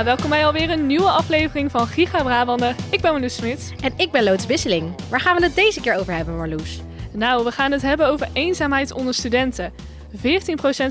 Ja, 0.00 0.06
welkom 0.06 0.30
bij 0.30 0.46
alweer 0.46 0.70
een 0.70 0.86
nieuwe 0.86 1.10
aflevering 1.10 1.70
van 1.70 1.86
Giga 1.86 2.22
Brabander. 2.22 2.74
Ik 2.90 3.00
ben 3.00 3.12
Marloes 3.12 3.34
Smit. 3.34 3.74
En 3.82 3.92
ik 3.96 4.10
ben 4.10 4.24
Loods 4.24 4.46
Bisseling. 4.46 4.94
Waar 5.10 5.20
gaan 5.20 5.36
we 5.36 5.42
het 5.42 5.54
deze 5.54 5.80
keer 5.80 5.98
over 5.98 6.14
hebben, 6.14 6.36
Marloes? 6.36 6.80
Nou, 7.12 7.44
we 7.44 7.52
gaan 7.52 7.72
het 7.72 7.82
hebben 7.82 8.06
over 8.06 8.28
eenzaamheid 8.32 8.92
onder 8.92 9.14
studenten. 9.14 9.72
14% 10.16 10.16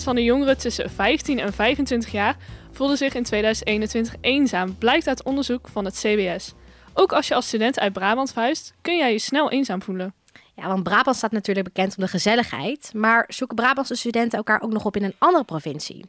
van 0.04 0.16
de 0.16 0.24
jongeren 0.24 0.58
tussen 0.58 0.90
15 0.90 1.40
en 1.40 1.54
25 1.54 2.12
jaar 2.12 2.36
voelde 2.72 2.96
zich 2.96 3.14
in 3.14 3.24
2021 3.24 4.16
eenzaam, 4.22 4.78
blijkt 4.78 5.08
uit 5.08 5.24
onderzoek 5.24 5.68
van 5.68 5.86
het 5.86 5.96
CBS. 5.96 6.54
Ook 6.94 7.14
als 7.14 7.28
je 7.28 7.36
als 7.36 7.48
student 7.48 7.80
uit 7.80 7.94
Brabant 7.94 8.32
vuist, 8.32 8.74
kun 8.82 8.98
jij 8.98 9.12
je 9.12 9.20
snel 9.20 9.52
eenzaam 9.52 9.82
voelen. 9.82 10.14
Ja, 10.56 10.68
want 10.68 10.84
Brabant 10.84 11.16
staat 11.16 11.32
natuurlijk 11.32 11.74
bekend 11.74 11.98
om 11.98 12.04
de 12.04 12.10
gezelligheid, 12.10 12.92
maar 12.94 13.26
zoeken 13.28 13.56
Brabantse 13.56 13.96
studenten 13.96 14.38
elkaar 14.38 14.62
ook 14.62 14.72
nog 14.72 14.86
op 14.86 14.96
in 14.96 15.04
een 15.04 15.16
andere 15.18 15.44
provincie? 15.44 16.06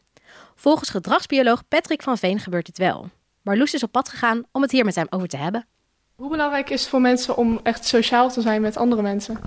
Volgens 0.54 0.90
gedragsbioloog 0.90 1.62
Patrick 1.68 2.02
van 2.02 2.18
Veen 2.18 2.38
gebeurt 2.38 2.66
dit 2.66 2.78
wel. 2.78 3.08
Marloes 3.42 3.74
is 3.74 3.82
op 3.82 3.92
pad 3.92 4.08
gegaan 4.08 4.42
om 4.52 4.62
het 4.62 4.70
hier 4.70 4.84
met 4.84 4.94
hem 4.94 5.06
over 5.10 5.28
te 5.28 5.36
hebben. 5.36 5.66
Hoe 6.14 6.30
belangrijk 6.30 6.70
is 6.70 6.80
het 6.80 6.90
voor 6.90 7.00
mensen 7.00 7.36
om 7.36 7.60
echt 7.62 7.84
sociaal 7.86 8.30
te 8.30 8.40
zijn 8.40 8.60
met 8.60 8.76
andere 8.76 9.02
mensen? 9.02 9.38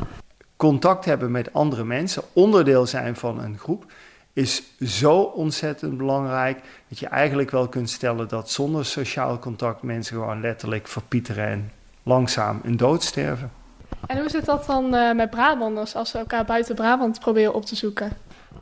Contact 0.57 1.05
hebben 1.05 1.31
met 1.31 1.53
andere 1.53 1.83
mensen, 1.83 2.23
onderdeel 2.33 2.85
zijn 2.85 3.15
van 3.15 3.39
een 3.39 3.57
groep, 3.57 3.85
is 4.33 4.63
zo 4.79 5.19
ontzettend 5.19 5.97
belangrijk 5.97 6.61
dat 6.87 6.99
je 6.99 7.07
eigenlijk 7.07 7.51
wel 7.51 7.67
kunt 7.67 7.89
stellen 7.89 8.27
dat 8.27 8.49
zonder 8.49 8.85
sociaal 8.85 9.39
contact 9.39 9.81
mensen 9.81 10.15
gewoon 10.15 10.41
letterlijk 10.41 10.87
verpieteren 10.87 11.47
en 11.47 11.71
langzaam 12.03 12.61
een 12.63 12.77
dood 12.77 13.03
sterven. 13.03 13.51
En 14.07 14.19
hoe 14.19 14.29
zit 14.29 14.45
dat 14.45 14.65
dan 14.65 14.95
uh, 14.95 15.13
met 15.13 15.29
Brabanders 15.29 15.95
als 15.95 16.09
ze 16.09 16.17
elkaar 16.17 16.45
buiten 16.45 16.75
Brabant 16.75 17.19
proberen 17.19 17.53
op 17.53 17.65
te 17.65 17.75
zoeken? 17.75 18.11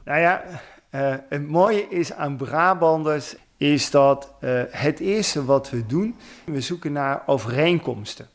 Nou 0.03 0.19
ja, 0.19 0.43
uh, 0.91 1.15
het 1.29 1.47
mooie 1.47 1.87
is 1.89 2.13
aan 2.13 2.37
Brabanders 2.37 3.35
is 3.57 3.91
dat 3.91 4.33
uh, 4.39 4.61
het 4.69 4.99
eerste 4.99 5.45
wat 5.45 5.69
we 5.69 5.85
doen, 5.85 6.15
we 6.45 6.61
zoeken 6.61 6.91
naar 6.91 7.23
overeenkomsten. 7.25 8.27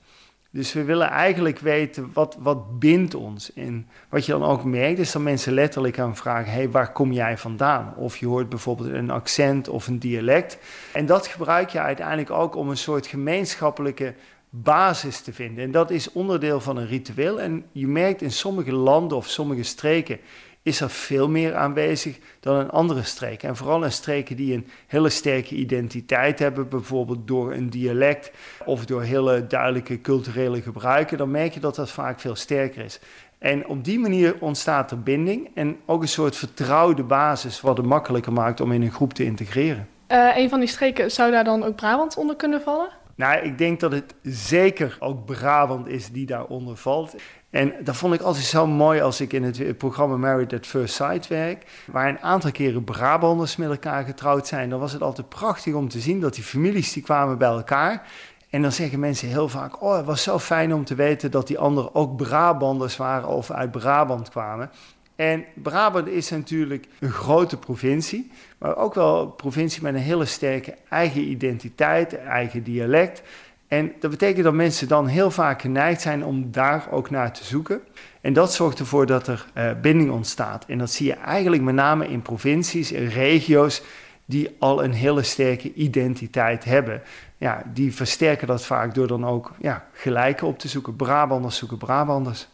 Dus 0.51 0.73
we 0.73 0.85
willen 0.85 1.09
eigenlijk 1.09 1.59
weten 1.59 2.11
wat, 2.13 2.37
wat 2.41 2.79
bindt 2.79 3.15
ons. 3.15 3.53
En 3.53 3.89
wat 4.09 4.27
je 4.27 4.33
dan 4.33 4.45
ook 4.45 4.65
merkt, 4.65 4.99
is 4.99 5.13
dat 5.13 5.23
mensen 5.23 5.53
letterlijk 5.53 5.97
gaan 5.97 6.17
vragen: 6.17 6.53
hey, 6.53 6.71
waar 6.71 6.93
kom 6.93 7.13
jij 7.13 7.39
vandaan? 7.39 7.95
Of 7.97 8.17
je 8.17 8.27
hoort 8.27 8.49
bijvoorbeeld 8.49 8.89
een 8.89 9.11
accent 9.11 9.69
of 9.69 9.87
een 9.87 9.99
dialect. 9.99 10.59
En 10.93 11.07
dat 11.07 11.27
gebruik 11.27 11.71
je 11.71 11.79
uiteindelijk 11.79 12.31
ook 12.31 12.55
om 12.57 12.71
een 12.71 12.77
soort 12.77 13.07
gemeenschappelijke 13.07 14.15
basis 14.51 15.21
te 15.21 15.33
vinden. 15.33 15.65
En 15.65 15.71
dat 15.71 15.91
is 15.91 16.13
onderdeel 16.13 16.61
van 16.61 16.77
een 16.77 16.87
ritueel. 16.87 17.41
En 17.41 17.65
je 17.73 17.87
merkt 17.87 18.23
in 18.23 18.33
sommige 18.33 18.73
landen 18.73 19.17
of 19.17 19.29
sommige 19.29 19.63
streken 19.63 20.19
is 20.67 20.81
er 20.81 20.91
veel 20.91 21.29
meer 21.29 21.55
aanwezig 21.55 22.19
dan 22.41 22.61
in 22.61 22.71
andere 22.71 23.03
streken. 23.03 23.49
En 23.49 23.57
vooral 23.57 23.85
in 23.85 23.93
streken 23.93 24.37
die 24.37 24.55
een 24.55 24.67
hele 24.87 25.09
sterke 25.09 25.55
identiteit 25.55 26.39
hebben, 26.39 26.69
bijvoorbeeld 26.69 27.27
door 27.27 27.53
een 27.53 27.71
dialect 27.71 28.31
of 28.65 28.87
door 28.87 29.03
hele 29.03 29.47
duidelijke 29.47 30.01
culturele 30.01 30.63
gebruiken, 30.63 31.19
dan 31.19 31.31
merk 31.31 31.55
je 31.55 31.61
dat 31.61 31.75
dat 31.75 31.91
vaak 31.91 32.21
veel 32.21 32.35
sterker 32.35 32.85
is. 32.85 33.01
En 33.39 33.67
op 33.67 33.85
die 33.85 33.99
manier 33.99 34.37
ontstaat 34.41 34.91
er 34.91 35.03
binding 35.03 35.51
en 35.55 35.77
ook 35.85 36.03
een 36.03 36.09
soort 36.09 36.37
vertrouwde 36.37 37.03
basis, 37.03 37.61
wat 37.61 37.77
het 37.77 37.87
makkelijker 37.87 38.33
maakt 38.33 38.61
om 38.61 38.73
in 38.73 38.83
een 38.83 38.93
groep 38.93 39.13
te 39.15 39.25
integreren. 39.25 39.89
Uh, 40.09 40.37
een 40.37 40.49
van 40.49 40.61
die 40.61 40.69
streken 40.69 41.11
zou 41.11 41.31
daar 41.31 41.45
dan 41.45 41.65
ook 41.65 41.77
Brabant 41.77 42.17
onder 42.17 42.37
kunnen 42.37 42.61
vallen? 42.61 42.89
Nou, 43.15 43.45
ik 43.45 43.59
denk 43.59 43.81
dat 43.81 43.93
het 43.93 44.15
zeker 44.23 44.97
ook 45.01 45.25
Brabant 45.25 45.89
is 45.89 46.09
die 46.09 46.27
daaronder 46.27 46.77
valt. 46.77 47.15
En 47.57 47.75
dat 47.81 47.97
vond 47.97 48.15
ik 48.15 48.21
altijd 48.21 48.45
zo 48.45 48.67
mooi 48.67 49.01
als 49.01 49.21
ik 49.21 49.33
in 49.33 49.43
het 49.43 49.79
programma 49.79 50.17
Married 50.17 50.53
at 50.53 50.67
First 50.67 50.95
Sight 50.95 51.27
werk, 51.27 51.65
waar 51.87 52.09
een 52.09 52.21
aantal 52.21 52.51
keren 52.51 52.85
Brabanders 52.85 53.57
met 53.57 53.69
elkaar 53.69 54.05
getrouwd 54.05 54.47
zijn. 54.47 54.71
Dan 54.71 54.81
was 54.81 54.93
het 54.93 55.03
altijd 55.03 55.29
prachtig 55.29 55.75
om 55.75 55.89
te 55.89 56.01
zien 56.01 56.21
dat 56.21 56.35
die 56.35 56.45
families 56.45 56.93
die 56.93 57.03
kwamen 57.03 57.39
bij 57.39 57.49
elkaar. 57.49 58.07
En 58.51 58.63
dan 58.63 58.73
zeggen 58.73 59.01
mensen 59.01 59.29
heel 59.29 59.49
vaak: 59.49 59.83
Oh, 59.83 59.97
het 59.97 60.05
was 60.05 60.23
zo 60.23 60.39
fijn 60.39 60.75
om 60.75 60.85
te 60.85 60.95
weten 60.95 61.31
dat 61.31 61.47
die 61.47 61.59
anderen 61.59 61.95
ook 61.95 62.17
Brabanders 62.17 62.97
waren 62.97 63.29
of 63.29 63.51
uit 63.51 63.71
Brabant 63.71 64.31
kwamen. 64.31 64.71
En 65.17 65.45
Brabant 65.55 66.09
is 66.09 66.31
natuurlijk 66.31 66.87
een 66.99 67.11
grote 67.11 67.57
provincie, 67.57 68.31
maar 68.59 68.77
ook 68.77 68.95
wel 68.95 69.23
een 69.23 69.37
provincie 69.37 69.83
met 69.83 69.95
een 69.95 70.01
hele 70.01 70.25
sterke 70.25 70.75
eigen 70.89 71.21
identiteit, 71.23 72.17
eigen 72.17 72.63
dialect. 72.63 73.23
En 73.69 73.93
dat 74.01 74.11
betekent 74.11 74.45
dat 74.45 74.55
mensen 74.55 74.89
dan 74.89 75.07
heel 75.07 75.31
vaak 75.31 75.61
geneigd 75.61 76.01
zijn 76.01 76.25
om 76.25 76.53
daar 76.53 76.87
ook 76.91 77.11
naar 77.11 77.33
te 77.33 77.45
zoeken. 77.45 77.81
En 78.21 78.33
dat 78.33 78.55
zorgt 78.55 78.79
ervoor 78.79 79.07
dat 79.07 79.27
er 79.27 79.47
uh, 79.55 79.71
binding 79.81 80.11
ontstaat. 80.11 80.65
En 80.67 80.79
dat 80.79 80.91
zie 80.91 81.07
je 81.07 81.15
eigenlijk 81.15 81.63
met 81.63 81.75
name 81.75 82.09
in 82.09 82.23
provincies, 82.23 82.93
in 82.93 83.07
regio's 83.07 83.83
die 84.25 84.57
al 84.59 84.85
een 84.85 84.93
hele 84.93 85.23
sterke 85.23 85.73
identiteit 85.73 86.65
hebben. 86.65 87.03
Ja, 87.37 87.63
die 87.73 87.95
versterken 87.95 88.47
dat 88.47 88.65
vaak 88.65 88.95
door 88.95 89.07
dan 89.07 89.27
ook 89.27 89.53
ja, 89.61 89.87
gelijken 89.93 90.47
op 90.47 90.59
te 90.59 90.69
zoeken. 90.69 90.97
Brabanders 90.97 91.57
zoeken 91.57 91.79
Brabanders. 91.79 92.49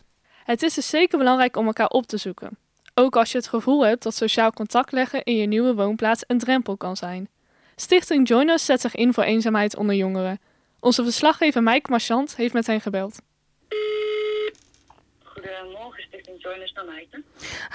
Het 0.44 0.62
is 0.62 0.74
dus 0.74 0.88
zeker 0.88 1.18
belangrijk 1.18 1.56
om 1.56 1.66
elkaar 1.66 1.88
op 1.88 2.06
te 2.06 2.16
zoeken. 2.16 2.50
Ook 2.94 3.16
als 3.16 3.32
je 3.32 3.38
het 3.38 3.48
gevoel 3.48 3.86
hebt 3.86 4.02
dat 4.02 4.14
sociaal 4.14 4.52
contact 4.52 4.92
leggen 4.92 5.22
in 5.24 5.36
je 5.36 5.46
nieuwe 5.46 5.74
woonplaats 5.74 6.24
een 6.26 6.38
drempel 6.38 6.76
kan 6.76 6.96
zijn. 6.96 7.28
Stichting 7.76 8.28
Join 8.28 8.48
Us 8.48 8.64
zet 8.64 8.80
zich 8.80 8.94
in 8.94 9.12
voor 9.12 9.24
eenzaamheid 9.24 9.76
onder 9.76 9.94
jongeren. 9.94 10.40
Onze 10.82 11.02
verslaggever 11.02 11.62
Mike 11.62 11.90
Marchant 11.90 12.36
heeft 12.36 12.52
met 12.52 12.66
hen 12.66 12.80
gebeld. 12.80 13.20
Goedemorgen, 15.22 16.02
Stichting 16.02 16.42
Join 16.42 16.60
Us 16.60 16.72
naar 16.72 16.84
Maaike. 16.84 17.22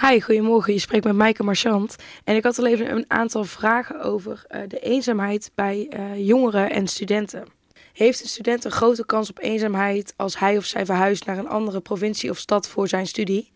Hi, 0.02 0.22
goedemorgen. 0.22 0.74
Je 0.74 0.80
spreekt 0.80 1.04
met 1.04 1.16
Maaike 1.16 1.44
Marchant. 1.44 1.96
En 2.24 2.36
ik 2.36 2.44
had 2.44 2.60
al 2.60 2.68
even 2.68 2.92
een 2.92 3.06
aantal 3.08 3.44
vragen 3.44 4.02
over 4.02 4.46
uh, 4.50 4.62
de 4.68 4.80
eenzaamheid 4.80 5.52
bij 5.56 5.88
uh, 5.90 6.28
jongeren 6.28 6.70
en 6.70 6.88
studenten. 6.88 7.48
Heeft 7.94 8.22
een 8.22 8.28
student 8.28 8.66
een 8.66 8.72
grote 8.72 9.06
kans 9.06 9.30
op 9.30 9.40
eenzaamheid 9.40 10.14
als 10.18 10.40
hij 10.40 10.58
of 10.58 10.66
zij 10.66 10.86
verhuist 10.86 11.26
naar 11.26 11.38
een 11.38 11.50
andere 11.50 11.80
provincie 11.80 12.30
of 12.30 12.38
stad 12.38 12.68
voor 12.70 12.88
zijn 12.88 13.08
studie? 13.08 13.52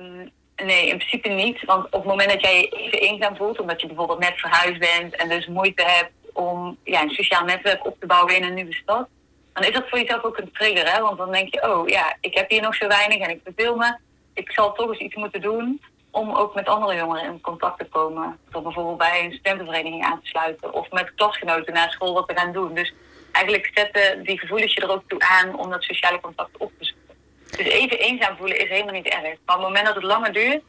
Um, 0.00 0.30
nee, 0.56 0.88
in 0.88 0.96
principe 0.96 1.28
niet. 1.28 1.64
Want 1.64 1.84
op 1.84 1.92
het 1.92 2.04
moment 2.04 2.30
dat 2.30 2.40
jij 2.40 2.56
je 2.60 2.68
even 2.68 3.00
eenzaam 3.00 3.36
voelt, 3.36 3.60
omdat 3.60 3.80
je 3.80 3.86
bijvoorbeeld 3.86 4.18
net 4.18 4.38
verhuisd 4.40 4.78
bent 4.78 5.16
en 5.16 5.28
dus 5.28 5.46
moeite 5.46 5.82
hebt 5.82 6.10
om 6.38 6.76
ja, 6.84 7.02
een 7.02 7.10
sociaal 7.10 7.44
netwerk 7.44 7.86
op 7.86 8.00
te 8.00 8.06
bouwen 8.06 8.36
in 8.36 8.42
een 8.42 8.54
nieuwe 8.54 8.74
stad, 8.74 9.08
dan 9.52 9.64
is 9.64 9.72
dat 9.72 9.88
voor 9.88 9.98
jezelf 9.98 10.22
ook 10.22 10.38
een 10.38 10.52
trigger. 10.52 10.92
Hè? 10.92 11.00
Want 11.00 11.18
dan 11.18 11.32
denk 11.32 11.54
je, 11.54 11.70
oh 11.70 11.88
ja, 11.88 12.16
ik 12.20 12.34
heb 12.34 12.50
hier 12.50 12.62
nog 12.62 12.74
zo 12.74 12.86
weinig 12.86 13.18
en 13.18 13.30
ik 13.30 13.40
verveel 13.44 13.76
me. 13.76 13.96
Ik 14.34 14.50
zal 14.50 14.72
toch 14.72 14.88
eens 14.88 14.98
iets 14.98 15.14
moeten 15.14 15.40
doen 15.40 15.80
om 16.10 16.34
ook 16.34 16.54
met 16.54 16.68
andere 16.68 16.96
jongeren 16.96 17.24
in 17.24 17.40
contact 17.40 17.78
te 17.78 17.84
komen. 17.84 18.38
Door 18.50 18.62
bijvoorbeeld 18.62 18.98
bij 18.98 19.24
een 19.24 19.32
studentenvereniging 19.32 20.04
aan 20.04 20.20
te 20.20 20.26
sluiten 20.26 20.72
of 20.72 20.90
met 20.90 21.14
klasgenoten 21.14 21.74
na 21.74 21.88
school 21.88 22.14
wat 22.14 22.28
te 22.28 22.36
gaan 22.36 22.52
doen. 22.52 22.74
Dus 22.74 22.94
eigenlijk 23.32 23.70
zetten 23.74 24.24
die 24.24 24.38
gevoelens 24.38 24.74
je 24.74 24.80
er 24.80 24.90
ook 24.90 25.02
toe 25.06 25.20
aan 25.20 25.58
om 25.58 25.70
dat 25.70 25.82
sociale 25.82 26.20
contact 26.20 26.56
op 26.56 26.72
te 26.78 26.84
zoeken. 26.84 27.14
Dus 27.56 27.66
even 27.66 27.98
eenzaam 27.98 28.36
voelen 28.36 28.58
is 28.58 28.68
helemaal 28.68 28.94
niet 28.94 29.06
erg. 29.06 29.22
Maar 29.22 29.56
op 29.56 29.62
het 29.62 29.68
moment 29.68 29.86
dat 29.86 29.94
het 29.94 30.04
langer 30.04 30.32
duurt, 30.32 30.62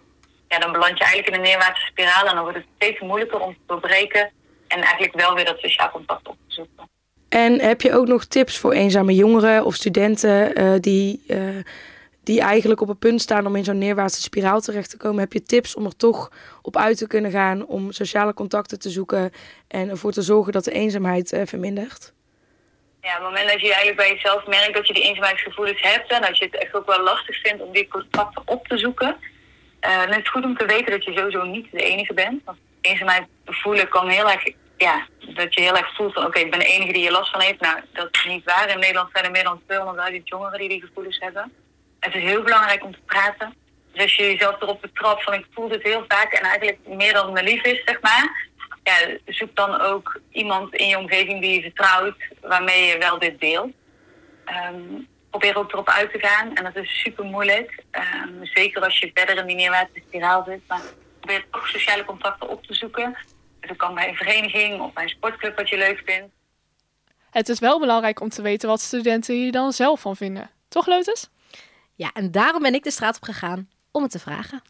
ja, 0.48 0.60
dan 0.60 0.72
beland 0.72 0.98
je 0.98 1.04
eigenlijk 1.04 1.28
in 1.28 1.34
een 1.34 1.50
neerwaartse 1.50 1.86
spiraal 1.86 2.26
en 2.26 2.36
dan 2.36 2.44
wordt 2.44 2.58
het 2.58 2.68
steeds 2.76 3.00
moeilijker 3.00 3.40
om 3.40 3.54
te 3.54 3.60
doorbreken 3.66 4.32
en 4.70 4.82
eigenlijk 4.82 5.16
wel 5.16 5.36
weer 5.36 5.46
dat 5.46 5.60
sociaal 5.60 5.92
contact 5.92 6.28
op 6.28 6.38
te 6.48 6.54
zoeken. 6.54 6.90
En 7.30 7.60
heb 7.60 7.82
je 7.82 7.94
ook 7.94 8.08
nog 8.08 8.26
tips 8.26 8.58
voor 8.58 8.72
eenzame 8.72 9.14
jongeren 9.16 9.66
of 9.66 9.76
studenten 9.76 10.62
uh, 10.62 10.80
die, 10.80 11.24
uh, 11.28 11.64
die 12.24 12.42
eigenlijk 12.42 12.82
op 12.82 12.88
het 12.88 13.00
punt 13.00 13.22
staan 13.22 13.46
om 13.46 13.56
in 13.56 13.64
zo'n 13.64 13.78
neerwaartse 13.78 14.22
spiraal 14.22 14.62
terecht 14.62 14.90
te 14.90 14.98
komen? 14.98 15.20
Heb 15.20 15.34
je 15.34 15.44
tips 15.44 15.76
om 15.76 15.86
er 15.86 15.96
toch 15.96 16.32
op 16.62 16.78
uit 16.78 16.98
te 16.98 17.08
kunnen 17.08 17.32
gaan 17.32 17.66
om 17.66 17.92
sociale 17.92 18.34
contacten 18.34 18.80
te 18.80 18.90
zoeken 18.90 19.32
en 19.68 19.90
ervoor 19.90 20.12
te 20.12 20.22
zorgen 20.22 20.54
dat 20.54 20.64
de 20.64 20.72
eenzaamheid 20.72 21.32
uh, 21.32 21.42
vermindert? 21.46 22.14
Ja, 23.02 23.10
op 23.10 23.24
het 23.24 23.30
moment 23.30 23.50
dat 23.50 23.62
je 23.62 23.68
eigenlijk 23.68 23.98
bij 23.98 24.12
jezelf 24.14 24.48
merkt 24.48 24.74
dat 24.74 24.88
je 24.88 24.94
die 24.94 25.04
eenzaamheidsgevoelens 25.04 25.82
hebt 25.82 26.12
en 26.12 26.22
dat 26.22 26.38
je 26.38 26.46
het 26.46 26.56
echt 26.56 26.76
ook 26.76 26.86
wel 26.86 27.04
lastig 27.04 27.42
vindt 27.42 27.64
om 27.64 27.72
die 27.72 27.88
contacten 27.88 28.42
op 28.46 28.68
te 28.68 28.78
zoeken, 28.78 29.16
dan 29.80 30.10
is 30.10 30.16
het 30.16 30.30
goed 30.30 30.44
om 30.44 30.58
te 30.58 30.66
weten 30.66 30.92
dat 30.92 31.04
je 31.04 31.14
sowieso 31.14 31.44
niet 31.44 31.68
de 31.72 31.84
enige 31.84 32.14
bent. 32.14 32.42
Want 32.46 32.58
eenzaamheid 32.82 33.28
voelen 33.46 33.90
kan 33.90 34.10
heel 34.10 34.30
erg, 34.30 34.44
ja, 34.82 35.08
dat 35.36 35.54
je 35.54 35.62
heel 35.62 35.78
erg 35.78 35.96
voelt 35.96 36.14
van 36.14 36.26
oké, 36.26 36.40
ik 36.40 36.52
ben 36.52 36.60
de 36.60 36.66
enige 36.66 36.94
die 36.94 37.04
je 37.04 37.12
last 37.12 37.32
van 37.32 37.42
heeft. 37.42 37.60
Nou, 37.60 37.80
dat 37.94 38.08
is 38.12 38.26
niet 38.26 38.44
waar. 38.44 38.70
In 38.70 38.80
Nederland 38.80 39.10
zijn 39.14 39.26
er 39.26 39.32
meer 39.32 39.44
dan 39.44 39.62
200.000 40.12 40.24
jongeren 40.24 40.60
die 40.60 40.70
die 40.70 40.82
gevoelens 40.82 41.20
hebben. 41.20 41.52
Het 42.00 42.16
is 42.16 42.24
heel 42.24 42.44
belangrijk 42.44 42.84
om 42.84 42.92
te 42.92 43.02
praten. 43.06 43.54
Dus 43.92 44.02
als 44.02 44.16
je 44.16 44.24
jezelf 44.24 44.62
erop 44.62 44.82
betrapt 44.82 45.24
van 45.24 45.34
ik 45.34 45.46
voel 45.54 45.68
dit 45.68 45.84
heel 45.84 46.06
vaak 46.08 46.34
en 46.34 46.44
eigenlijk 46.44 46.80
meer 46.88 47.14
dan 47.14 47.34
me 47.34 47.44
lief 47.44 47.64
is, 47.64 47.82
zeg 47.86 48.02
maar. 48.02 48.48
Ja, 48.84 49.18
zoek 49.26 49.56
dan 49.56 49.82
ook 49.82 50.20
iemand 50.32 50.76
in 50.76 50.88
je 50.88 50.98
omgeving 50.98 51.42
die 51.42 51.54
je 51.54 51.62
vertrouwt, 51.62 52.16
waarmee 52.42 52.86
je 52.86 52.98
wel 52.98 53.20
dit 53.20 53.40
deelt. 53.40 53.72
Um, 54.72 55.08
probeer 55.30 55.58
ook 55.58 55.72
erop 55.72 55.90
uit 55.90 56.12
te 56.12 56.20
gaan. 56.20 56.56
En 56.56 56.64
dat 56.64 56.76
is 56.76 57.00
super 57.02 57.26
moeilijk. 57.26 57.84
Um, 57.92 58.46
zeker 58.46 58.82
als 58.82 59.00
je 59.00 59.12
verder 59.14 59.38
in 59.38 59.46
die 59.46 59.56
neerwaartse 59.56 60.02
spiraal 60.08 60.44
zit. 60.48 60.62
Maar 60.68 60.82
probeer 61.20 61.46
toch 61.52 61.68
sociale 61.68 62.06
contacten 62.06 62.50
op 62.50 62.66
te 62.66 62.74
zoeken. 62.74 63.18
Dat 63.60 63.78
kan 63.78 63.96
bij 63.96 64.10
een 64.10 64.16
vereniging 64.16 64.82
of 64.82 64.94
bij 64.94 65.04
een 65.04 65.10
sportclub 65.10 65.56
wat 65.58 65.70
je 65.70 65.78
leuk 65.78 66.02
vindt. 66.06 66.34
Het 67.30 67.50
is 67.50 67.60
wel 67.60 67.80
belangrijk 67.80 68.22
om 68.22 68.30
te 68.30 68.42
weten 68.42 68.70
wat 68.70 68.82
studenten 68.82 69.36
hier 69.36 69.52
dan 69.52 69.74
zelf 69.74 70.02
van 70.02 70.16
vinden. 70.16 70.50
Toch, 70.68 70.88
Lotus? 70.88 71.30
Ja, 71.96 72.12
en 72.14 72.32
daarom 72.32 72.62
ben 72.62 72.74
ik 72.74 72.84
de 72.84 72.92
straat 72.92 73.16
op 73.16 73.24
gegaan 73.24 73.70
om 73.92 74.02
het 74.02 74.12
te 74.12 74.20
vragen. 74.20 74.62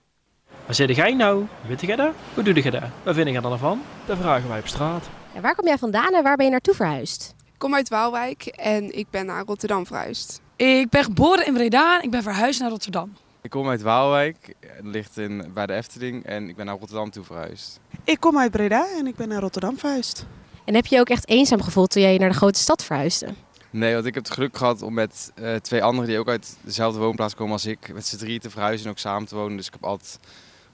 Waar 0.66 0.76
zit 0.76 0.96
jij 0.96 1.14
nou? 1.14 1.46
Weet 1.68 1.82
jij 1.82 1.96
dat? 1.96 2.14
Hoe 2.34 2.44
doe 2.44 2.64
je 2.64 2.72
dat? 2.72 2.84
Wat 3.04 3.16
vind 3.16 3.30
je 3.30 3.36
er 3.36 3.42
dan 3.42 3.60
van? 3.60 3.82
Dat 4.06 4.18
vragen 4.18 4.50
wij 4.50 4.60
op 4.60 4.68
straat. 4.68 5.10
En 5.34 5.42
waar 5.42 5.56
kom 5.56 5.68
jij 5.68 5.78
vandaan 5.78 6.14
en 6.14 6.24
waar 6.24 6.36
ben 6.36 6.46
je 6.46 6.52
naartoe 6.52 6.74
verhuisd? 6.74 7.36
Ik 7.46 7.60
kom 7.60 7.76
uit 7.76 7.90
Waalwijk 7.90 8.46
en 8.46 8.98
ik 8.98 9.10
ben 9.10 9.26
naar 9.26 9.46
Rotterdam 9.46 9.86
verhuisd. 9.86 10.42
Ik 10.56 10.90
ben 10.90 11.04
geboren 11.04 11.46
in 11.46 11.54
Breda 11.54 11.98
en 11.98 12.04
ik 12.04 12.12
ben 12.12 12.24
verhuisd 12.24 12.60
naar 12.60 12.70
Rotterdam. 12.70 13.14
Ik 13.42 13.50
kom 13.50 13.70
uit 13.70 13.82
Waalwijk, 13.82 14.56
dat 14.60 14.94
ligt 14.94 15.18
in, 15.18 15.52
bij 15.54 15.66
de 15.66 15.74
Efteling 15.74 16.26
en 16.26 16.50
ik 16.50 16.56
ben 16.56 16.66
naar 16.66 16.78
Rotterdam 16.78 17.12
toe 17.12 17.24
verhuisd. 17.24 17.80
Ik 18.04 18.20
kom 18.20 18.38
uit 18.38 18.52
Breda 18.52 18.88
en 18.98 19.08
ik 19.08 19.16
ben 19.16 19.28
naar 19.28 19.42
Rotterdam 19.42 19.78
verhuisd. 19.78 20.26
En 20.66 20.76
heb 20.76 20.86
je 20.86 20.96
je 20.96 21.02
ook 21.02 21.10
echt 21.10 21.28
eenzaam 21.28 21.62
gevoeld 21.62 21.92
toen 21.92 22.02
jij 22.02 22.18
naar 22.18 22.30
de 22.30 22.36
grote 22.36 22.60
stad 22.60 22.84
verhuisde? 22.84 23.34
Nee, 23.70 23.94
want 23.94 24.06
ik 24.06 24.14
heb 24.14 24.24
het 24.24 24.34
geluk 24.34 24.58
gehad 24.58 24.82
om 24.82 24.94
met 24.94 25.32
uh, 25.36 25.56
twee 25.56 25.84
anderen 25.84 26.10
die 26.10 26.20
ook 26.20 26.28
uit 26.28 26.58
dezelfde 26.62 27.00
woonplaats 27.00 27.36
komen 27.36 27.54
als 27.54 27.66
ik, 27.66 27.94
met 27.94 28.08
z'n 28.08 28.18
drieën 28.18 28.40
te 28.40 28.50
verhuizen 28.50 28.86
en 28.86 28.92
ook 28.92 28.98
samen 28.98 29.28
te 29.28 29.36
wonen. 29.36 29.58
Dus 29.58 29.68
ik 29.68 29.74
heb 29.74 29.84
altijd 29.84 30.20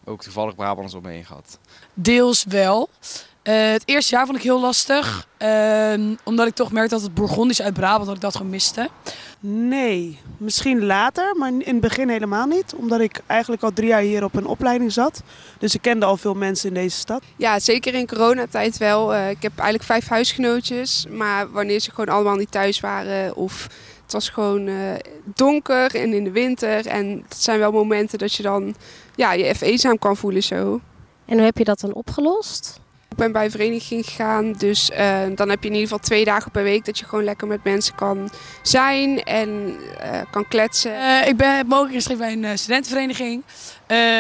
ook 0.04 0.22
toevallig 0.22 0.56
Brabants 0.56 0.94
om 0.94 1.04
me 1.04 1.10
heen 1.10 1.26
gehad. 1.26 1.60
Deels 1.94 2.44
wel. 2.44 2.90
Uh, 3.48 3.72
het 3.72 3.84
eerste 3.86 4.16
jaar 4.16 4.26
vond 4.26 4.38
ik 4.38 4.44
heel 4.44 4.60
lastig. 4.60 5.28
Uh, 5.40 6.16
omdat 6.24 6.48
ik 6.48 6.56
toch 6.56 6.72
merkte 6.72 6.96
dat 6.96 7.04
het 7.04 7.14
Bourgondisch 7.14 7.62
uit 7.62 7.74
Brabant, 7.74 8.06
dat 8.06 8.16
ik 8.16 8.22
dat 8.22 8.36
gemiste. 8.36 8.90
Nee, 9.40 10.20
misschien 10.38 10.86
later, 10.86 11.36
maar 11.36 11.50
in 11.50 11.64
het 11.66 11.80
begin 11.80 12.10
helemaal 12.10 12.46
niet. 12.46 12.74
Omdat 12.76 13.00
ik 13.00 13.22
eigenlijk 13.26 13.64
al 13.64 13.74
drie 13.74 13.88
jaar 13.88 14.02
hier 14.02 14.24
op 14.24 14.36
een 14.36 14.46
opleiding 14.46 14.92
zat. 14.92 15.22
Dus 15.60 15.76
ik 15.76 15.82
kende 15.82 16.06
al 16.06 16.18
veel 16.18 16.34
mensen 16.34 16.68
in 16.68 16.74
deze 16.74 16.98
stad. 16.98 17.24
Ja, 17.36 17.60
zeker 17.60 17.94
in 17.94 18.08
coronatijd 18.08 18.78
wel. 18.78 19.14
Uh, 19.14 19.30
ik 19.30 19.42
heb 19.42 19.52
eigenlijk 19.58 19.84
vijf 19.84 20.08
huisgenootjes. 20.08 21.06
Maar 21.10 21.52
wanneer 21.52 21.80
ze 21.80 21.92
gewoon 21.92 22.16
allemaal 22.16 22.36
niet 22.36 22.52
thuis 22.52 22.80
waren 22.80 23.36
of... 23.36 23.68
Het 24.04 24.14
was 24.14 24.30
gewoon 24.30 24.70
donker 25.24 25.96
en 25.96 26.14
in 26.14 26.24
de 26.24 26.32
winter. 26.32 26.88
En 26.88 27.24
het 27.30 27.42
zijn 27.42 27.60
wel 27.60 27.72
momenten 27.72 28.20
dat 28.20 28.34
je 28.34 28.44
dan 28.44 28.76
ja, 29.16 29.34
je 29.34 29.44
even 29.44 29.68
eenzaam 29.68 30.00
kan 30.00 30.18
voelen 30.18 30.44
zo. 30.44 30.82
En 31.26 31.36
hoe 31.36 31.46
heb 31.46 31.58
je 31.58 31.64
dat 31.64 31.80
dan 31.80 31.94
opgelost? 31.94 32.80
Ik 33.16 33.22
ben 33.22 33.32
bij 33.32 33.46
een 33.46 33.52
vereniging 33.52 34.06
gegaan, 34.06 34.52
dus 34.52 34.90
uh, 34.90 35.22
dan 35.36 35.50
heb 35.50 35.64
je 35.64 35.70
in 35.70 35.74
ieder 35.74 35.88
geval 35.88 36.00
twee 36.00 36.26
dagen 36.26 36.52
per 36.52 36.64
week 36.64 36.86
dat 36.86 37.00
je 37.00 37.06
gewoon 37.06 37.24
lekker 37.24 37.48
met 37.48 37.64
mensen 37.64 37.96
kan 37.96 38.30
zijn 38.62 39.24
en 39.24 39.50
uh, 39.50 40.22
kan 40.32 40.48
kletsen. 40.48 40.92
Uh, 40.92 41.28
ik 41.28 41.38
ben 41.38 41.68
mogelijk 41.68 41.94
geschreven 41.94 42.42
bij 42.42 42.52
een 42.52 42.58
studentenvereniging 42.58 43.44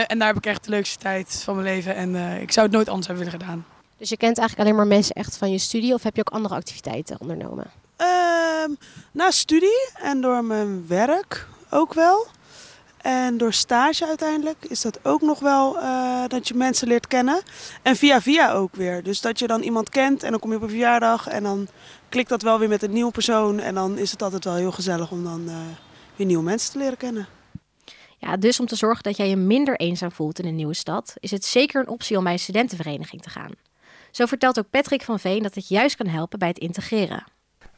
en 0.08 0.20
daar 0.20 0.28
heb 0.28 0.38
ik 0.38 0.46
echt 0.46 0.64
de 0.64 0.70
leukste 0.70 0.98
tijd 0.98 1.42
van 1.44 1.56
mijn 1.56 1.68
leven 1.68 1.96
en 1.96 2.42
ik 2.42 2.52
zou 2.52 2.66
het 2.66 2.76
nooit 2.76 2.90
anders 2.90 3.08
hebben 3.08 3.26
willen 3.26 3.40
gedaan. 3.40 3.66
Dus 3.98 4.10
je 4.10 4.18
kent 4.18 4.38
eigenlijk 4.38 4.68
alleen 4.68 4.80
maar 4.80 4.96
mensen 4.96 5.16
echt 5.16 5.38
van 5.38 5.52
je 5.52 5.58
studie 5.58 5.94
of 5.94 6.04
heb 6.04 6.16
je 6.16 6.22
ook 6.22 6.34
andere 6.34 6.56
activiteiten 6.56 7.20
ondernomen? 7.20 7.66
Ehm, 7.96 8.72
na 9.12 9.32
studie 9.32 9.90
en 10.02 10.22
door 10.22 10.44
mijn 10.44 10.88
werk 10.88 11.48
ook 11.70 11.94
wel. 11.94 12.28
En 13.06 13.38
door 13.38 13.54
stage 13.54 14.08
uiteindelijk 14.08 14.66
is 14.68 14.82
dat 14.82 15.00
ook 15.04 15.22
nog 15.22 15.40
wel 15.40 15.76
uh, 15.76 16.24
dat 16.28 16.48
je 16.48 16.54
mensen 16.54 16.88
leert 16.88 17.08
kennen. 17.08 17.42
En 17.82 17.96
via 17.96 18.22
via 18.22 18.52
ook 18.52 18.76
weer. 18.76 19.04
Dus 19.04 19.22
dat 19.22 19.40
je 19.40 19.48
dan 19.48 19.62
iemand 19.62 19.90
kent 19.90 20.24
en 20.24 20.32
dan 20.32 20.40
kom 20.40 20.50
je 20.50 20.56
op 20.56 20.62
een 20.62 20.70
verjaardag 20.70 21.28
en 21.28 21.44
dan 21.44 21.68
klikt 22.10 22.30
dat 22.30 22.42
wel 22.42 22.60
weer 22.60 22.70
met 22.70 22.84
een 22.84 22.92
nieuwe 22.92 23.12
persoon. 23.12 23.60
En 23.60 23.76
dan 23.76 23.98
is 23.98 24.12
het 24.12 24.22
altijd 24.22 24.44
wel 24.44 24.56
heel 24.56 24.72
gezellig 24.72 25.12
om 25.12 25.24
dan 25.24 25.42
uh, 25.48 25.56
weer 26.16 26.28
nieuwe 26.28 26.44
mensen 26.44 26.72
te 26.72 26.78
leren 26.78 26.98
kennen. 26.98 27.28
Ja, 28.18 28.38
dus 28.38 28.60
om 28.60 28.66
te 28.66 28.76
zorgen 28.76 29.04
dat 29.04 29.18
jij 29.18 29.30
je 29.30 29.36
minder 29.36 29.76
eenzaam 29.76 30.12
voelt 30.12 30.40
in 30.40 30.46
een 30.46 30.56
nieuwe 30.56 30.74
stad, 30.74 31.14
is 31.20 31.32
het 31.32 31.46
zeker 31.46 31.82
een 31.82 31.90
optie 31.90 32.18
om 32.18 32.24
bij 32.24 32.34
een 32.34 32.40
studentenvereniging 32.40 33.22
te 33.22 33.30
gaan. 33.30 33.52
Zo 34.12 34.26
vertelt 34.26 34.60
ook 34.60 34.70
Patrick 34.70 35.02
van 35.02 35.20
Veen 35.20 35.44
dat 35.44 35.56
het 35.56 35.68
juist 35.68 35.96
kan 35.96 36.08
helpen 36.08 36.40
bij 36.40 36.48
het 36.48 36.60
integreren 36.60 37.35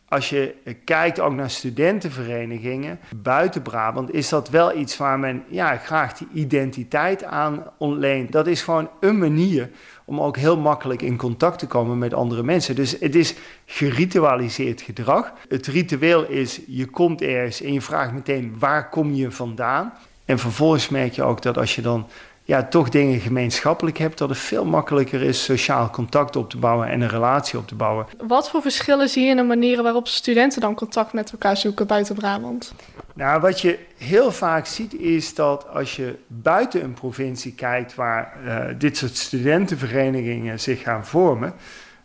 als 0.09 0.30
je 0.30 0.56
kijkt 0.83 1.19
ook 1.19 1.33
naar 1.33 1.50
studentenverenigingen 1.50 3.00
buiten 3.15 3.62
Brabant, 3.62 4.13
is 4.13 4.30
dat 4.30 4.50
wel 4.50 4.77
iets 4.77 4.98
waar 4.98 5.19
men 5.19 5.44
ja, 5.50 5.77
graag 5.77 6.13
die 6.13 6.27
identiteit 6.33 7.24
aan 7.24 7.63
ontleent. 7.77 8.31
Dat 8.31 8.48
is 8.48 8.62
gewoon 8.62 8.89
een 9.00 9.18
manier 9.18 9.69
om 10.06 10.21
ook 10.21 10.38
heel 10.38 10.57
makkelijk 10.57 11.01
in 11.01 11.18
contact 11.18 11.59
te 11.59 11.68
komen 11.68 11.98
met 11.98 12.13
andere 12.13 12.44
mensen. 12.44 12.75
Dus 12.75 12.95
het 13.00 13.15
is 13.15 13.36
geritualiseerd 13.65 14.81
gedrag. 14.81 15.33
Het 15.50 15.68
ritueel 15.68 16.27
is, 16.27 16.62
je 16.68 16.86
komt 16.86 17.21
ergens 17.21 17.62
en 17.62 17.74
je 17.74 17.81
vraagt 17.81 18.13
meteen 18.13 18.56
waar 18.60 18.89
kom 18.89 19.13
je 19.13 19.31
vandaan. 19.31 19.94
En 20.25 20.39
vervolgens 20.39 20.89
merk 20.89 21.13
je 21.13 21.24
ook 21.24 21.42
dat 21.42 21.57
als 21.57 21.75
je 21.75 21.81
dan 21.81 22.07
ja, 22.48 22.64
toch 22.64 22.90
dingen 22.90 23.20
gemeenschappelijk 23.20 23.98
hebt, 23.98 24.18
dat 24.18 24.30
het 24.30 24.38
veel 24.38 24.66
makkelijker 24.66 25.22
is 25.22 25.44
sociaal 25.44 25.90
contact 25.90 26.36
op 26.36 26.50
te 26.50 26.58
bouwen 26.58 26.88
en 26.88 27.02
een 27.02 27.10
relatie 27.10 27.60
op 27.60 27.68
te 27.68 27.76
bouwen. 27.76 28.06
Wat 28.28 28.50
voor 28.50 28.62
verschillen 28.62 29.10
zie 29.10 29.24
je 29.24 29.30
in 29.30 29.36
de 29.36 29.44
manieren 29.44 29.84
waarop 29.84 30.08
studenten 30.08 30.62
dan 30.62 30.76
contact 30.76 31.14
met 31.14 31.32
elkaar 31.32 31.58
zoeken 31.58 31.88
buiten 31.88 32.16
Brabant? 32.16 32.74
Nou, 33.14 33.42
wat 33.42 33.62
je 33.62 33.80
heel 33.98 34.32
vaak 34.32 34.66
ziet 34.66 34.94
is 34.94 35.36
dat 35.36 35.68
als 35.68 35.96
je 35.96 36.16
buiten 36.28 36.84
een 36.84 36.94
provincie 36.94 37.54
kijkt 37.54 37.96
waar 37.96 38.38
uh, 38.46 38.66
dit 38.78 38.98
soort 38.98 39.18
studentenverenigingen 39.18 40.60
zich 40.60 40.82
gaan 40.82 41.06
vormen, 41.06 41.54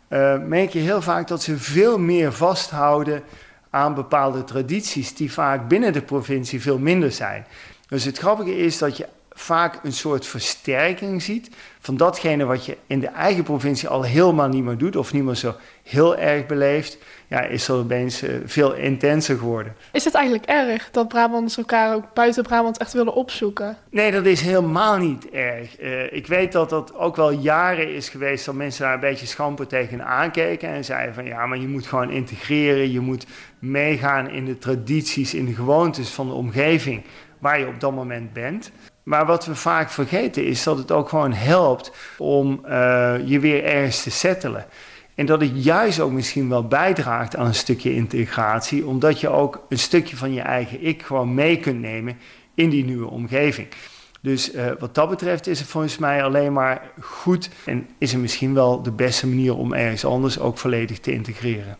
uh, 0.09 0.39
merk 0.39 0.69
je 0.69 0.79
heel 0.79 1.01
vaak 1.01 1.27
dat 1.27 1.43
ze 1.43 1.57
veel 1.57 1.99
meer 1.99 2.33
vasthouden 2.33 3.23
aan 3.69 3.93
bepaalde 3.93 4.43
tradities 4.43 5.15
die 5.15 5.31
vaak 5.31 5.67
binnen 5.67 5.93
de 5.93 6.01
provincie 6.01 6.61
veel 6.61 6.77
minder 6.79 7.11
zijn. 7.11 7.45
Dus 7.87 8.03
het 8.03 8.17
grappige 8.17 8.57
is 8.57 8.77
dat 8.77 8.97
je 8.97 9.07
vaak 9.33 9.79
een 9.83 9.93
soort 9.93 10.25
versterking 10.25 11.21
ziet 11.21 11.49
van 11.79 11.97
datgene 11.97 12.45
wat 12.45 12.65
je 12.65 12.77
in 12.87 12.99
de 12.99 13.07
eigen 13.07 13.43
provincie 13.43 13.87
al 13.87 14.03
helemaal 14.03 14.47
niet 14.47 14.63
meer 14.63 14.77
doet 14.77 14.95
of 14.95 15.13
niet 15.13 15.23
meer 15.23 15.35
zo 15.35 15.55
heel 15.83 16.17
erg 16.17 16.45
beleeft, 16.45 16.97
ja, 17.27 17.41
is 17.41 17.67
er 17.67 17.75
opeens 17.75 18.23
uh, 18.23 18.35
veel 18.45 18.73
intenser 18.73 19.37
geworden. 19.37 19.75
Is 19.91 20.05
het 20.05 20.13
eigenlijk 20.13 20.45
erg 20.45 20.89
dat 20.91 21.07
Brabanders 21.07 21.57
elkaar 21.57 21.95
ook 21.95 22.13
buiten 22.13 22.43
Brabant 22.43 22.77
echt 22.77 22.93
willen 22.93 23.13
opzoeken? 23.13 23.77
Nee, 23.89 24.11
dat 24.11 24.25
is 24.25 24.41
helemaal 24.41 24.97
niet 24.97 25.29
erg. 25.29 25.81
Uh, 25.81 26.13
ik 26.13 26.27
weet 26.27 26.51
dat 26.51 26.69
dat 26.69 26.95
ook 26.95 27.15
wel 27.15 27.31
jaren 27.31 27.93
is 27.93 28.09
geweest 28.09 28.45
dat 28.45 28.55
mensen 28.55 28.83
daar 28.83 28.93
een 28.93 28.99
beetje 28.99 29.25
schamper 29.25 29.67
tegen 29.67 30.05
aankeken 30.05 30.69
en 30.69 30.85
zeiden 30.85 31.13
van 31.13 31.25
ja, 31.25 31.45
maar 31.45 31.59
je 31.59 31.67
moet 31.67 31.87
gewoon 31.87 32.09
integreren, 32.09 32.91
je 32.91 32.99
moet 32.99 33.25
meegaan 33.59 34.29
in 34.29 34.45
de 34.45 34.57
tradities, 34.57 35.33
in 35.33 35.45
de 35.45 35.53
gewoontes 35.53 36.09
van 36.09 36.27
de 36.27 36.33
omgeving 36.33 37.03
waar 37.39 37.59
je 37.59 37.67
op 37.67 37.79
dat 37.79 37.91
moment 37.91 38.33
bent. 38.33 38.71
Maar 39.03 39.25
wat 39.25 39.45
we 39.45 39.55
vaak 39.55 39.89
vergeten 39.89 40.45
is 40.45 40.63
dat 40.63 40.77
het 40.77 40.91
ook 40.91 41.09
gewoon 41.09 41.33
helpt 41.33 41.91
om 42.17 42.65
uh, 42.65 43.15
je 43.25 43.39
weer 43.39 43.63
ergens 43.63 44.03
te 44.03 44.11
settelen. 44.11 44.65
En 45.15 45.25
dat 45.25 45.41
het 45.41 45.63
juist 45.63 45.99
ook 45.99 46.11
misschien 46.11 46.49
wel 46.49 46.67
bijdraagt 46.67 47.35
aan 47.35 47.45
een 47.45 47.55
stukje 47.55 47.95
integratie, 47.95 48.85
omdat 48.85 49.19
je 49.19 49.29
ook 49.29 49.65
een 49.69 49.79
stukje 49.79 50.17
van 50.17 50.33
je 50.33 50.41
eigen 50.41 50.85
ik 50.85 51.01
gewoon 51.01 51.33
mee 51.33 51.59
kunt 51.59 51.79
nemen 51.79 52.17
in 52.55 52.69
die 52.69 52.85
nieuwe 52.85 53.09
omgeving. 53.09 53.67
Dus 54.21 54.53
uh, 54.53 54.71
wat 54.79 54.95
dat 54.95 55.09
betreft 55.09 55.47
is 55.47 55.59
het 55.59 55.67
volgens 55.67 55.97
mij 55.97 56.23
alleen 56.23 56.53
maar 56.53 56.91
goed 56.99 57.49
en 57.65 57.89
is 57.97 58.11
het 58.11 58.21
misschien 58.21 58.53
wel 58.53 58.81
de 58.81 58.91
beste 58.91 59.27
manier 59.27 59.55
om 59.55 59.73
ergens 59.73 60.05
anders 60.05 60.39
ook 60.39 60.57
volledig 60.57 60.99
te 60.99 61.11
integreren. 61.11 61.77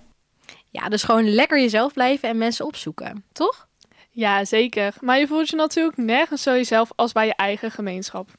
Ja, 0.69 0.89
dus 0.89 1.03
gewoon 1.03 1.33
lekker 1.33 1.59
jezelf 1.59 1.93
blijven 1.93 2.29
en 2.29 2.37
mensen 2.37 2.65
opzoeken, 2.65 3.23
toch? 3.31 3.67
Ja, 4.15 4.45
zeker. 4.45 4.93
Maar 4.99 5.19
je 5.19 5.27
voelt 5.27 5.49
je 5.49 5.55
natuurlijk 5.55 5.97
nergens 5.97 6.41
zo 6.41 6.51
jezelf 6.51 6.91
als 6.95 7.11
bij 7.11 7.25
je 7.25 7.35
eigen 7.35 7.71
gemeenschap. 7.71 8.29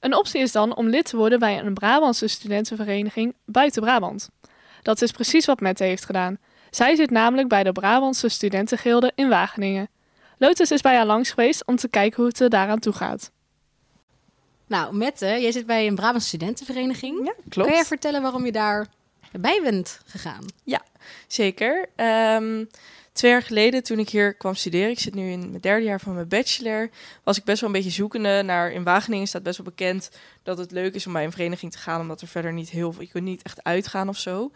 Een 0.00 0.16
optie 0.16 0.40
is 0.40 0.52
dan 0.52 0.76
om 0.76 0.88
lid 0.88 1.04
te 1.04 1.16
worden 1.16 1.38
bij 1.38 1.58
een 1.58 1.74
Brabantse 1.74 2.28
studentenvereniging 2.28 3.34
buiten 3.44 3.82
Brabant. 3.82 4.28
Dat 4.82 5.02
is 5.02 5.10
precies 5.10 5.46
wat 5.46 5.60
Mette 5.60 5.84
heeft 5.84 6.04
gedaan. 6.04 6.38
Zij 6.70 6.94
zit 6.94 7.10
namelijk 7.10 7.48
bij 7.48 7.62
de 7.62 7.72
Brabantse 7.72 8.28
Studentengilde 8.28 9.12
in 9.14 9.28
Wageningen. 9.28 9.88
Lotus 10.38 10.70
is 10.70 10.80
bij 10.80 10.96
haar 10.96 11.06
langs 11.06 11.30
geweest 11.30 11.66
om 11.66 11.76
te 11.76 11.88
kijken 11.88 12.16
hoe 12.16 12.26
het 12.26 12.40
er 12.40 12.50
daaraan 12.50 12.78
toe 12.78 12.92
gaat. 12.92 13.30
Nou, 14.66 14.96
Mette, 14.96 15.26
jij 15.26 15.52
zit 15.52 15.66
bij 15.66 15.86
een 15.86 15.94
Brabantse 15.94 16.28
studentenvereniging. 16.28 17.26
Ja, 17.26 17.34
klopt. 17.48 17.68
Kun 17.68 17.78
je 17.78 17.84
vertellen 17.84 18.22
waarom 18.22 18.44
je 18.44 18.52
daar 18.52 18.86
bij 19.32 19.60
bent 19.62 20.00
gegaan? 20.06 20.44
Ja, 20.64 20.82
zeker. 21.26 21.88
Um, 21.96 22.68
Twee 23.16 23.30
jaar 23.30 23.42
geleden, 23.42 23.82
toen 23.82 23.98
ik 23.98 24.08
hier 24.08 24.34
kwam 24.34 24.54
studeren, 24.54 24.90
ik 24.90 24.98
zit 24.98 25.14
nu 25.14 25.30
in 25.30 25.38
mijn 25.38 25.60
derde 25.60 25.84
jaar 25.84 26.00
van 26.00 26.14
mijn 26.14 26.28
bachelor, 26.28 26.90
was 27.24 27.38
ik 27.38 27.44
best 27.44 27.60
wel 27.60 27.70
een 27.70 27.76
beetje 27.76 27.90
zoekende 27.90 28.42
naar. 28.42 28.72
In 28.72 28.84
Wageningen 28.84 29.26
staat 29.26 29.42
best 29.42 29.56
wel 29.56 29.66
bekend 29.66 30.10
dat 30.42 30.58
het 30.58 30.70
leuk 30.70 30.94
is 30.94 31.06
om 31.06 31.12
bij 31.12 31.24
een 31.24 31.32
vereniging 31.32 31.72
te 31.72 31.78
gaan, 31.78 32.00
omdat 32.00 32.20
er 32.20 32.28
verder 32.28 32.52
niet 32.52 32.70
heel 32.70 32.92
veel, 32.92 33.02
je 33.02 33.08
kunt 33.08 33.24
niet 33.24 33.42
echt 33.42 33.64
uitgaan 33.64 34.08
of 34.08 34.18
zo. 34.18 34.52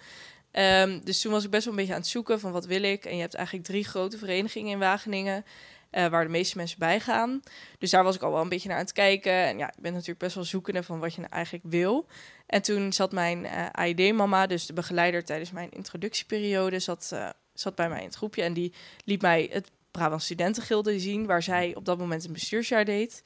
Um, 0.52 1.04
dus 1.04 1.20
toen 1.20 1.32
was 1.32 1.44
ik 1.44 1.50
best 1.50 1.64
wel 1.64 1.72
een 1.72 1.78
beetje 1.78 1.94
aan 1.94 2.00
het 2.00 2.08
zoeken 2.08 2.40
van 2.40 2.52
wat 2.52 2.66
wil 2.66 2.82
ik. 2.82 3.04
En 3.04 3.14
je 3.14 3.20
hebt 3.20 3.34
eigenlijk 3.34 3.66
drie 3.66 3.84
grote 3.84 4.18
verenigingen 4.18 4.72
in 4.72 4.78
Wageningen. 4.78 5.44
Uh, 5.90 6.06
waar 6.06 6.24
de 6.24 6.30
meeste 6.30 6.56
mensen 6.56 6.78
bij 6.78 7.00
gaan. 7.00 7.42
Dus 7.78 7.90
daar 7.90 8.04
was 8.04 8.14
ik 8.14 8.22
al 8.22 8.32
wel 8.32 8.40
een 8.40 8.48
beetje 8.48 8.68
naar 8.68 8.76
aan 8.76 8.84
het 8.84 8.92
kijken. 8.92 9.32
En 9.32 9.58
ja, 9.58 9.66
ik 9.66 9.80
ben 9.80 9.92
natuurlijk 9.92 10.18
best 10.18 10.34
wel 10.34 10.44
zoekende 10.44 10.82
van 10.82 10.98
wat 10.98 11.14
je 11.14 11.20
nou 11.20 11.32
eigenlijk 11.32 11.64
wil. 11.68 12.06
En 12.46 12.62
toen 12.62 12.92
zat 12.92 13.12
mijn 13.12 13.44
uh, 13.44 13.58
eh, 13.58 13.70
AID-mama, 13.70 14.46
dus 14.46 14.66
de 14.66 14.72
begeleider 14.72 15.24
tijdens 15.24 15.50
mijn 15.50 15.70
introductieperiode, 15.70 16.78
zat 16.78 17.10
uh, 17.12 17.28
zat 17.60 17.74
bij 17.74 17.88
mij 17.88 17.98
in 17.98 18.06
het 18.06 18.14
groepje 18.14 18.42
en 18.42 18.52
die 18.52 18.72
liet 19.04 19.22
mij 19.22 19.48
het 19.52 19.70
Brabant 19.90 20.22
Studentengilde 20.22 21.00
zien, 21.00 21.26
waar 21.26 21.42
zij 21.42 21.74
op 21.74 21.84
dat 21.84 21.98
moment 21.98 22.24
een 22.24 22.32
bestuursjaar 22.32 22.84
deed. 22.84 23.22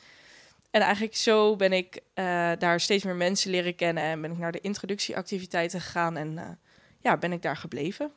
En 0.71 0.81
eigenlijk 0.81 1.17
zo 1.17 1.57
ben 1.57 1.73
ik 1.73 2.00
uh, 2.14 2.53
daar 2.59 2.81
steeds 2.81 3.05
meer 3.05 3.17
mensen 3.17 3.50
leren 3.50 3.75
kennen 3.75 4.03
en 4.03 4.21
ben 4.21 4.31
ik 4.31 4.38
naar 4.38 4.53
de 4.53 4.61
introductieactiviteiten 4.61 5.81
gegaan 5.81 6.17
en 6.17 6.33
uh, 6.33 6.43
ja, 7.00 7.17
ben 7.17 7.33
ik 7.33 7.43
daar 7.43 7.57
gebleven. 7.57 8.11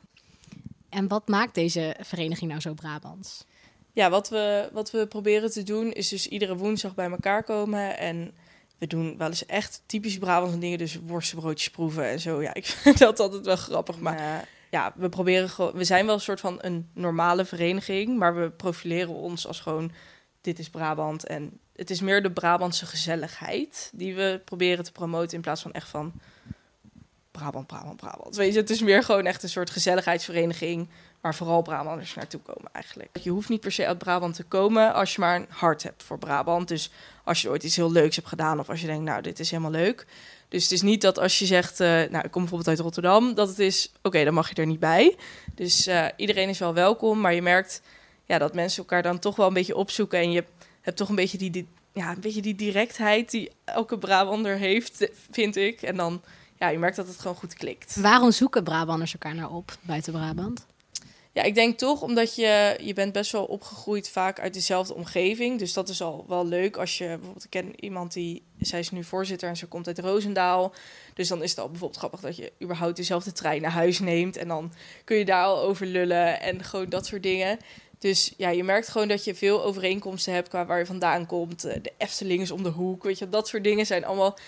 En 0.88 1.08
wat 1.08 1.28
maakt 1.28 1.54
deze 1.54 1.96
vereniging 2.00 2.50
nou 2.50 2.62
zo 2.62 2.74
Brabants? 2.74 3.44
Ja, 3.92 4.10
wat 4.10 4.28
we, 4.28 4.68
wat 4.72 4.90
we 4.90 5.06
proberen 5.06 5.50
te 5.50 5.62
doen 5.62 5.92
is 5.92 6.08
dus 6.08 6.26
iedere 6.28 6.56
woensdag 6.56 6.94
bij 6.94 7.10
elkaar 7.10 7.42
komen 7.42 7.98
en 7.98 8.34
we 8.78 8.86
doen 8.86 9.16
wel 9.18 9.28
eens 9.28 9.46
echt 9.46 9.82
typisch 9.86 10.18
Brabantse 10.18 10.58
dingen, 10.58 10.78
dus 10.78 10.98
worstenbroodjes 11.06 11.70
proeven 11.70 12.04
en 12.04 12.20
zo. 12.20 12.42
Ja, 12.42 12.54
ik 12.54 12.66
vind 12.84 12.98
dat 12.98 13.20
altijd 13.20 13.44
wel 13.44 13.56
grappig, 13.56 13.98
maar 13.98 14.48
ja, 14.70 14.92
we 14.96 15.08
proberen 15.08 15.76
we 15.76 15.84
zijn 15.84 16.06
wel 16.06 16.14
een 16.14 16.20
soort 16.20 16.40
van 16.40 16.58
een 16.60 16.90
normale 16.94 17.44
vereniging, 17.44 18.18
maar 18.18 18.34
we 18.40 18.50
profileren 18.50 19.14
ons 19.14 19.46
als 19.46 19.60
gewoon, 19.60 19.92
dit 20.40 20.58
is 20.58 20.70
Brabant 20.70 21.26
en 21.26 21.60
het 21.74 21.90
is 21.90 22.00
meer 22.00 22.22
de 22.22 22.30
Brabantse 22.32 22.86
gezelligheid 22.86 23.90
die 23.94 24.14
we 24.14 24.40
proberen 24.44 24.84
te 24.84 24.92
promoten 24.92 25.36
in 25.36 25.42
plaats 25.42 25.62
van 25.62 25.72
echt 25.72 25.88
van 25.88 26.12
Brabant, 27.30 27.66
Brabant, 27.66 27.96
Brabant. 27.96 28.36
Weet 28.36 28.52
je, 28.52 28.60
het 28.60 28.70
is 28.70 28.82
meer 28.82 29.02
gewoon 29.02 29.26
echt 29.26 29.42
een 29.42 29.48
soort 29.48 29.70
gezelligheidsvereniging 29.70 30.88
waar 31.20 31.34
vooral 31.34 31.62
Brabanders 31.62 32.14
naartoe 32.14 32.40
komen 32.40 32.70
eigenlijk. 32.72 33.18
Je 33.22 33.30
hoeft 33.30 33.48
niet 33.48 33.60
per 33.60 33.72
se 33.72 33.86
uit 33.86 33.98
Brabant 33.98 34.34
te 34.34 34.44
komen 34.44 34.94
als 34.94 35.14
je 35.14 35.20
maar 35.20 35.36
een 35.36 35.46
hart 35.48 35.82
hebt 35.82 36.02
voor 36.02 36.18
Brabant. 36.18 36.68
Dus 36.68 36.90
als 37.24 37.42
je 37.42 37.48
ooit 37.48 37.62
iets 37.62 37.76
heel 37.76 37.92
leuks 37.92 38.16
hebt 38.16 38.28
gedaan 38.28 38.58
of 38.60 38.68
als 38.68 38.80
je 38.80 38.86
denkt, 38.86 39.04
nou, 39.04 39.22
dit 39.22 39.38
is 39.38 39.50
helemaal 39.50 39.70
leuk. 39.70 40.06
Dus 40.48 40.62
het 40.62 40.72
is 40.72 40.82
niet 40.82 41.00
dat 41.00 41.18
als 41.18 41.38
je 41.38 41.46
zegt, 41.46 41.80
uh, 41.80 41.88
nou, 41.88 42.24
ik 42.24 42.30
kom 42.30 42.40
bijvoorbeeld 42.40 42.68
uit 42.68 42.78
Rotterdam, 42.78 43.34
dat 43.34 43.48
het 43.48 43.58
is, 43.58 43.92
oké, 44.02 44.24
dan 44.24 44.34
mag 44.34 44.48
je 44.48 44.54
er 44.54 44.66
niet 44.66 44.80
bij. 44.80 45.16
Dus 45.54 45.88
uh, 45.88 46.06
iedereen 46.16 46.48
is 46.48 46.58
wel 46.58 46.74
welkom, 46.74 47.20
maar 47.20 47.34
je 47.34 47.42
merkt 47.42 47.82
ja, 48.24 48.38
dat 48.38 48.54
mensen 48.54 48.78
elkaar 48.78 49.02
dan 49.02 49.18
toch 49.18 49.36
wel 49.36 49.46
een 49.46 49.54
beetje 49.54 49.76
opzoeken 49.76 50.18
en 50.18 50.30
je 50.30 50.44
hebt 50.80 50.96
toch 50.96 51.08
een 51.08 51.14
beetje 51.14 51.38
die, 51.38 51.50
die, 51.50 51.68
ja, 51.92 52.10
een 52.10 52.20
beetje 52.20 52.42
die 52.42 52.54
directheid 52.54 53.30
die 53.30 53.50
elke 53.64 53.98
Brabander 53.98 54.56
heeft, 54.56 55.08
vind 55.30 55.56
ik. 55.56 55.82
En 55.82 55.96
dan, 55.96 56.22
ja, 56.58 56.68
je 56.68 56.78
merkt 56.78 56.96
dat 56.96 57.06
het 57.06 57.18
gewoon 57.18 57.36
goed 57.36 57.54
klikt. 57.54 57.96
Waarom 58.00 58.30
zoeken 58.30 58.64
Brabanders 58.64 59.12
elkaar 59.12 59.34
naar 59.34 59.50
op 59.50 59.76
buiten 59.80 60.12
Brabant? 60.12 60.66
Ja, 61.38 61.44
ik 61.44 61.54
denk 61.54 61.78
toch 61.78 62.02
omdat 62.02 62.34
je, 62.34 62.76
je 62.80 62.92
bent 62.92 63.12
best 63.12 63.32
wel 63.32 63.44
opgegroeid 63.44 64.08
vaak 64.08 64.40
uit 64.40 64.54
dezelfde 64.54 64.94
omgeving. 64.94 65.58
Dus 65.58 65.72
dat 65.72 65.88
is 65.88 66.02
al 66.02 66.24
wel 66.28 66.46
leuk 66.46 66.76
als 66.76 66.98
je 66.98 67.06
bijvoorbeeld, 67.06 67.44
ik 67.44 67.50
ken 67.50 67.84
iemand 67.84 68.12
die, 68.12 68.42
zij 68.60 68.78
is 68.78 68.90
nu 68.90 69.04
voorzitter 69.04 69.48
en 69.48 69.56
ze 69.56 69.66
komt 69.66 69.86
uit 69.86 69.98
Roosendaal. 69.98 70.74
Dus 71.14 71.28
dan 71.28 71.42
is 71.42 71.50
het 71.50 71.58
al 71.58 71.68
bijvoorbeeld 71.68 71.98
grappig 71.98 72.20
dat 72.20 72.36
je 72.36 72.52
überhaupt 72.62 72.96
dezelfde 72.96 73.32
trein 73.32 73.62
naar 73.62 73.70
huis 73.70 73.98
neemt. 73.98 74.36
En 74.36 74.48
dan 74.48 74.72
kun 75.04 75.16
je 75.16 75.24
daar 75.24 75.44
al 75.44 75.60
over 75.60 75.86
lullen 75.86 76.40
en 76.40 76.64
gewoon 76.64 76.88
dat 76.88 77.06
soort 77.06 77.22
dingen. 77.22 77.58
Dus 77.98 78.32
ja, 78.36 78.48
je 78.48 78.64
merkt 78.64 78.88
gewoon 78.88 79.08
dat 79.08 79.24
je 79.24 79.34
veel 79.34 79.64
overeenkomsten 79.64 80.32
hebt 80.32 80.48
qua 80.48 80.66
waar 80.66 80.78
je 80.78 80.86
vandaan 80.86 81.26
komt. 81.26 81.62
De 81.62 81.92
Efteling 81.98 82.40
is 82.40 82.50
om 82.50 82.62
de 82.62 82.68
hoek, 82.68 83.02
weet 83.02 83.18
je, 83.18 83.28
dat 83.28 83.48
soort 83.48 83.64
dingen 83.64 83.86
zijn 83.86 84.04
allemaal 84.04 84.38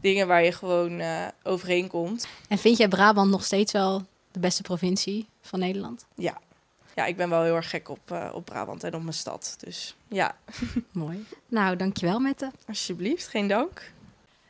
dingen 0.00 0.26
waar 0.26 0.44
je 0.44 0.52
gewoon 0.52 1.00
uh, 1.00 1.26
overheen 1.42 1.88
komt. 1.88 2.26
En 2.48 2.58
vind 2.58 2.76
jij 2.76 2.88
Brabant 2.88 3.30
nog 3.30 3.44
steeds 3.44 3.72
wel 3.72 4.04
de 4.34 4.40
beste 4.40 4.62
provincie 4.62 5.28
van 5.40 5.58
Nederland? 5.58 6.06
Ja. 6.14 6.40
Ja, 6.94 7.04
ik 7.04 7.16
ben 7.16 7.30
wel 7.30 7.42
heel 7.42 7.54
erg 7.54 7.70
gek 7.70 7.88
op, 7.88 8.10
uh, 8.12 8.30
op 8.32 8.44
Brabant 8.44 8.84
en 8.84 8.94
op 8.94 9.00
mijn 9.00 9.14
stad. 9.14 9.56
Dus 9.58 9.96
ja. 10.08 10.36
Mooi. 10.92 11.26
Nou, 11.48 11.76
dankjewel 11.76 12.18
Mette. 12.18 12.50
Alsjeblieft, 12.66 13.28
geen 13.28 13.48
dank. 13.48 13.92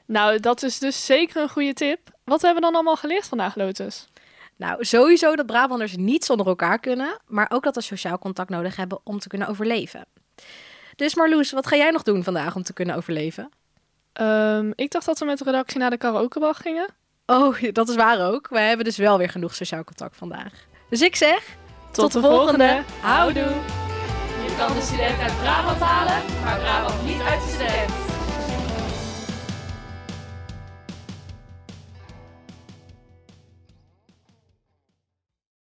Nou, 0.04 0.40
dat 0.40 0.62
is 0.62 0.78
dus 0.78 1.06
zeker 1.06 1.42
een 1.42 1.48
goede 1.48 1.72
tip. 1.72 1.98
Wat 2.24 2.42
hebben 2.42 2.60
we 2.60 2.66
dan 2.66 2.74
allemaal 2.74 2.96
geleerd 2.96 3.26
vandaag, 3.26 3.56
Lotus? 3.56 4.08
Nou, 4.56 4.84
sowieso 4.84 5.36
dat 5.36 5.46
Brabanders 5.46 5.96
niet 5.96 6.24
zonder 6.24 6.46
elkaar 6.46 6.78
kunnen, 6.78 7.18
maar 7.26 7.50
ook 7.50 7.62
dat 7.62 7.74
we 7.74 7.80
sociaal 7.80 8.18
contact 8.18 8.48
nodig 8.48 8.76
hebben 8.76 8.98
om 9.04 9.18
te 9.18 9.28
kunnen 9.28 9.48
overleven. 9.48 10.06
Dus 10.96 11.14
Marloes, 11.14 11.52
wat 11.52 11.66
ga 11.66 11.76
jij 11.76 11.90
nog 11.90 12.02
doen 12.02 12.24
vandaag 12.24 12.56
om 12.56 12.62
te 12.62 12.72
kunnen 12.72 12.96
overleven? 12.96 13.50
Um, 14.20 14.72
ik 14.74 14.90
dacht 14.90 15.06
dat 15.06 15.18
we 15.18 15.24
met 15.24 15.38
de 15.38 15.44
redactie 15.44 15.78
naar 15.78 15.90
de 15.90 15.96
karaokebag 15.96 16.56
gingen. 16.56 16.88
Oh, 17.26 17.62
dat 17.72 17.88
is 17.88 17.94
waar 17.94 18.32
ook. 18.32 18.48
We 18.48 18.60
hebben 18.60 18.84
dus 18.84 18.96
wel 18.96 19.18
weer 19.18 19.30
genoeg 19.30 19.54
sociaal 19.54 19.84
contact 19.84 20.16
vandaag. 20.16 20.52
Dus 20.88 21.02
ik 21.02 21.16
zeg... 21.16 21.56
Tot, 21.90 22.12
de, 22.12 22.20
volgende. 22.20 22.66
volgende. 22.66 22.82
Houdoe. 23.00 23.52
Je 24.46 24.54
kan 24.58 24.74
de 24.74 24.82
student 24.82 25.20
uit 25.20 25.38
Brabant 25.38 25.80
halen, 25.80 26.22
maar 26.44 26.58
Brabant 26.58 27.04
niet 27.04 27.20
uit 27.20 27.40
de 27.40 27.48
student. 27.48 28.03